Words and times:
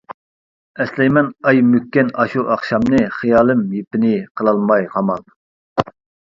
ئەسلەيمەن 0.83 1.27
ئاي 1.51 1.59
مۆككەن 1.73 2.09
ئاشۇ 2.23 2.45
ئاخشامنى، 2.55 3.03
خىيالىم 3.19 3.61
يىپىنى 3.81 4.15
قىلالماي 4.41 4.89
قامال. 4.97 5.29